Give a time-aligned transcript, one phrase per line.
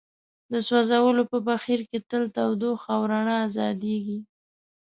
[0.51, 4.19] د سوځولو په بهیر کې تل تودوخه او رڼا ازادیږي.